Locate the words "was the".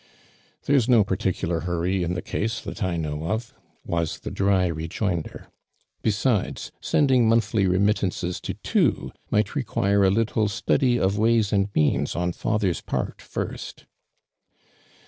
3.85-4.31